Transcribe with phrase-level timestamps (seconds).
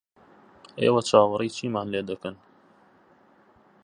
[0.81, 2.35] ئێوە چاوەڕێی چیمان لێ دەکەن؟